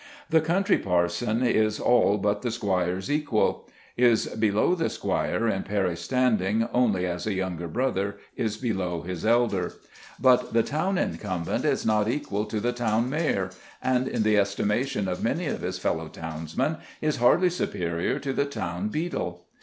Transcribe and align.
The 0.31 0.41
country 0.41 0.79
parson 0.79 1.43
is 1.43 1.79
all 1.79 2.17
but 2.17 2.41
the 2.41 2.49
squire's 2.49 3.11
equal, 3.11 3.69
is 3.95 4.25
below 4.25 4.73
the 4.73 4.89
squire 4.89 5.47
in 5.47 5.61
parish 5.61 6.01
standing 6.01 6.67
only 6.73 7.05
as 7.05 7.27
a 7.27 7.35
younger 7.35 7.67
brother 7.67 8.17
is 8.35 8.57
below 8.57 9.03
his 9.03 9.27
elder; 9.27 9.73
but 10.19 10.53
the 10.53 10.63
town 10.63 10.97
incumbent 10.97 11.65
is 11.65 11.85
not 11.85 12.07
equal 12.09 12.45
to 12.45 12.59
the 12.59 12.73
town 12.73 13.11
mayor, 13.11 13.51
and 13.79 14.07
in 14.07 14.23
the 14.23 14.39
estimation 14.39 15.07
of 15.07 15.23
many 15.23 15.45
of 15.45 15.61
his 15.61 15.77
fellow 15.77 16.07
townsmen 16.07 16.77
is 16.99 17.17
hardly 17.17 17.51
superior 17.51 18.17
to 18.17 18.33
the 18.33 18.45
town 18.45 18.87
beadle. 18.89 19.45